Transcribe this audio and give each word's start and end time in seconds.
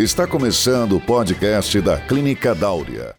Está 0.00 0.26
começando 0.26 0.96
o 0.96 1.00
podcast 1.00 1.80
da 1.80 2.00
Clínica 2.04 2.52
Dáurea. 2.52 3.14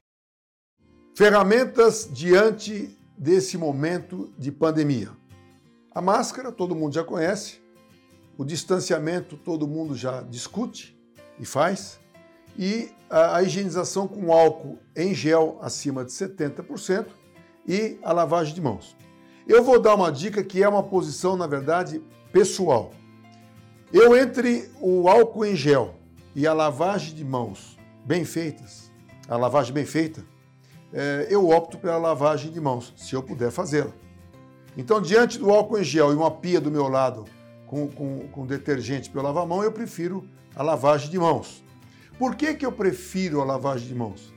Ferramentas 1.16 2.10
diante 2.12 2.94
desse 3.18 3.58
momento 3.58 4.30
de 4.38 4.52
pandemia. 4.52 5.10
A 5.94 6.02
máscara 6.02 6.52
todo 6.52 6.76
mundo 6.76 6.94
já 6.94 7.02
conhece, 7.02 7.62
o 8.38 8.44
distanciamento 8.44 9.38
todo 9.38 9.66
mundo 9.66 9.96
já 9.96 10.20
discute 10.24 11.00
e 11.40 11.46
faz, 11.46 11.98
e 12.60 12.92
a, 13.10 13.42
higienização 13.42 14.06
com 14.06 14.34
álcool 14.34 14.78
em 14.94 15.16
gel 15.16 15.58
acima 15.62 16.04
de 16.04 16.12
70% 16.12 17.06
e 17.66 17.98
a 18.04 18.12
lavagem 18.12 18.54
de 18.54 18.60
mãos. 18.60 18.98
Eu 19.48 19.64
vou 19.64 19.80
dar 19.80 19.96
uma 19.96 20.12
dica 20.12 20.44
que 20.44 20.62
é 20.62 20.68
uma 20.68 20.84
posição, 20.84 21.38
na 21.38 21.48
verdade, 21.48 22.04
pessoal. 22.34 22.92
Eu, 23.94 24.14
entre 24.18 24.70
o 24.82 25.08
álcool 25.08 25.46
em 25.46 25.56
gel 25.56 26.04
e 26.36 26.46
a 26.46 26.54
lavagem 26.54 27.16
de 27.16 27.24
mãos 27.24 27.78
bem 28.06 28.26
feitas, 28.26 28.92
a 29.28 29.38
lavagem 29.38 29.74
bem 29.74 29.86
feita, 29.86 30.24
é, 30.94 31.28
eu 31.30 31.50
opto 31.50 31.78
pela 31.78 31.98
lavagem 31.98 32.52
de 32.52 32.60
mãos, 32.60 32.94
se 32.98 33.16
eu 33.16 33.24
puder 33.24 33.52
fazê-la. 33.52 33.92
Então, 34.78 35.02
diante 35.02 35.40
do 35.40 35.50
álcool 35.50 35.80
em 35.80 35.84
gel 35.84 36.12
e 36.12 36.16
uma 36.16 36.30
pia 36.30 36.60
do 36.60 36.70
meu 36.70 36.88
lado 36.88 37.26
com, 37.66 37.88
com, 37.88 38.28
com 38.28 38.46
detergente 38.46 39.10
para 39.10 39.22
eu 39.22 39.24
lavar 39.24 39.44
a 39.44 39.46
mão, 39.48 39.64
eu 39.64 39.72
prefiro 39.72 40.28
a 40.56 40.62
lavagem 40.62 41.10
de 41.10 41.18
mãos. 41.18 41.64
Por 42.20 42.36
que, 42.36 42.54
que 42.54 42.66
eu 42.66 42.72
prefiro 42.72 43.42
a 43.42 43.46
lavagem 43.46 43.88
de 43.88 43.96
mãos? 43.96 44.34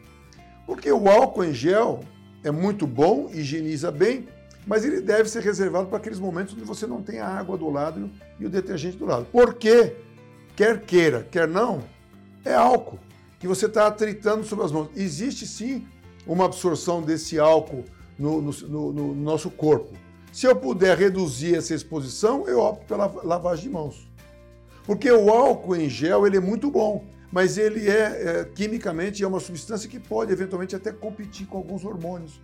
Porque 0.66 0.90
o 0.90 1.08
álcool 1.08 1.44
em 1.44 1.52
gel 1.52 2.00
é 2.44 2.50
muito 2.50 2.86
bom, 2.86 3.28
higieniza 3.32 3.90
bem, 3.90 4.28
mas 4.66 4.84
ele 4.84 5.00
deve 5.00 5.28
ser 5.28 5.42
reservado 5.42 5.88
para 5.88 5.98
aqueles 5.98 6.18
momentos 6.18 6.54
onde 6.54 6.64
você 6.64 6.86
não 6.86 7.02
tem 7.02 7.20
a 7.20 7.26
água 7.26 7.56
do 7.56 7.70
lado 7.70 8.10
e 8.38 8.46
o 8.46 8.50
detergente 8.50 8.96
do 8.96 9.06
lado. 9.06 9.26
Porque, 9.32 9.96
quer 10.58 10.80
queira, 10.80 11.22
quer 11.30 11.46
não, 11.46 11.84
é 12.44 12.52
álcool 12.52 12.98
que 13.38 13.46
você 13.46 13.66
está 13.66 13.86
atritando 13.86 14.42
sobre 14.42 14.64
as 14.64 14.72
mãos. 14.72 14.88
Existe 14.96 15.46
sim 15.46 15.86
uma 16.26 16.46
absorção 16.46 17.00
desse 17.00 17.38
álcool 17.38 17.84
no, 18.18 18.42
no, 18.42 18.52
no, 18.52 18.92
no 18.92 19.14
nosso 19.14 19.52
corpo. 19.52 19.96
Se 20.32 20.46
eu 20.46 20.56
puder 20.56 20.98
reduzir 20.98 21.54
essa 21.54 21.72
exposição, 21.72 22.48
eu 22.48 22.58
opto 22.58 22.86
pela 22.86 23.06
lavagem 23.22 23.66
de 23.66 23.70
mãos. 23.70 24.10
Porque 24.84 25.08
o 25.12 25.30
álcool 25.30 25.76
em 25.76 25.88
gel 25.88 26.26
ele 26.26 26.38
é 26.38 26.40
muito 26.40 26.72
bom, 26.72 27.04
mas 27.30 27.56
ele 27.56 27.88
é, 27.88 28.40
é, 28.40 28.44
quimicamente 28.52 29.22
é 29.22 29.28
uma 29.28 29.38
substância 29.38 29.88
que 29.88 30.00
pode 30.00 30.32
eventualmente 30.32 30.74
até 30.74 30.90
competir 30.90 31.46
com 31.46 31.58
alguns 31.58 31.84
hormônios 31.84 32.40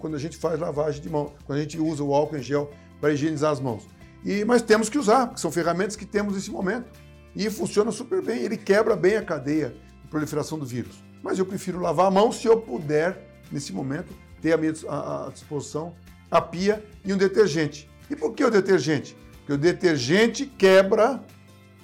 quando 0.00 0.16
a 0.16 0.18
gente 0.18 0.38
faz 0.38 0.58
lavagem 0.58 1.02
de 1.02 1.10
mão, 1.10 1.34
quando 1.44 1.58
a 1.58 1.60
gente 1.60 1.78
usa 1.78 2.02
o 2.02 2.14
álcool 2.14 2.38
em 2.38 2.42
gel 2.42 2.70
para 2.98 3.12
higienizar 3.12 3.52
as 3.52 3.60
mãos. 3.60 3.86
E, 4.24 4.42
mas 4.46 4.62
temos 4.62 4.88
que 4.88 4.98
usar, 4.98 5.26
porque 5.26 5.40
são 5.40 5.52
ferramentas 5.52 5.96
que 5.96 6.06
temos 6.06 6.34
nesse 6.34 6.50
momento. 6.50 6.90
E 7.34 7.48
funciona 7.50 7.90
super 7.90 8.22
bem, 8.22 8.42
ele 8.42 8.56
quebra 8.56 8.96
bem 8.96 9.16
a 9.16 9.22
cadeia 9.22 9.74
de 10.02 10.08
proliferação 10.08 10.58
do 10.58 10.66
vírus. 10.66 11.02
Mas 11.22 11.38
eu 11.38 11.46
prefiro 11.46 11.80
lavar 11.80 12.06
a 12.06 12.10
mão 12.10 12.32
se 12.32 12.46
eu 12.46 12.60
puder, 12.60 13.40
nesse 13.50 13.72
momento, 13.72 14.12
ter 14.40 14.52
à 14.52 14.56
minha 14.56 14.72
à 14.88 15.30
disposição 15.32 15.94
a 16.30 16.40
pia 16.40 16.84
e 17.04 17.12
um 17.12 17.16
detergente. 17.16 17.88
E 18.10 18.16
por 18.16 18.34
que 18.34 18.44
o 18.44 18.50
detergente? 18.50 19.16
Porque 19.38 19.52
o 19.52 19.58
detergente 19.58 20.46
quebra 20.46 21.22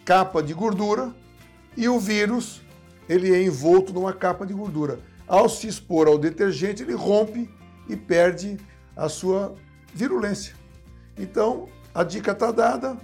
capa 0.05 0.42
de 0.42 0.53
gordura 0.53 1.14
e 1.77 1.89
o 1.89 1.98
vírus 1.98 2.62
ele 3.08 3.34
é 3.34 3.42
envolto 3.42 3.92
numa 3.92 4.12
capa 4.12 4.47
de 4.47 4.53
gordura. 4.53 5.01
Ao 5.27 5.48
se 5.48 5.67
expor 5.67 6.06
ao 6.06 6.19
detergente, 6.19 6.83
ele 6.83 6.95
rompe 6.95 7.51
e 7.89 7.97
perde 7.97 8.58
a 8.97 9.08
sua 9.08 9.55
virulência. 9.95 10.55
Então, 11.19 11.69
a 11.95 12.03
dica 12.03 12.33
está 12.33 12.51
dada. 12.51 12.97